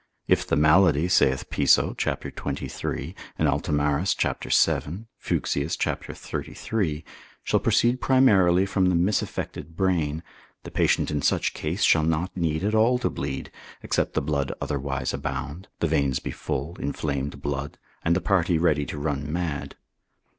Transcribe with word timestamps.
If 0.27 0.47
the 0.47 0.55
malady, 0.55 1.07
saith 1.07 1.51
Piso, 1.51 1.93
cap. 1.93 2.21
23. 2.23 3.13
and 3.37 3.47
Altomarus, 3.47 4.15
cap. 4.17 4.43
7. 4.51 5.05
Fuchsius, 5.19 5.75
cap. 5.77 6.03
33. 6.03 7.05
shall 7.43 7.59
proceed 7.59 8.01
primarily 8.01 8.65
from 8.65 8.87
the 8.89 8.95
misaffected 8.95 9.75
brain, 9.75 10.23
the 10.63 10.71
patient 10.71 11.11
in 11.11 11.21
such 11.21 11.53
case 11.53 11.83
shall 11.83 12.01
not 12.01 12.35
need 12.35 12.63
at 12.63 12.73
all 12.73 12.97
to 12.97 13.11
bleed, 13.11 13.51
except 13.83 14.15
the 14.15 14.23
blood 14.23 14.51
otherwise 14.59 15.13
abound, 15.13 15.67
the 15.81 15.87
veins 15.87 16.17
be 16.17 16.31
full, 16.31 16.77
inflamed 16.79 17.39
blood, 17.39 17.77
and 18.03 18.15
the 18.15 18.21
party 18.21 18.57
ready 18.57 18.87
to 18.87 18.97
run 18.97 19.31
mad. 19.31 19.75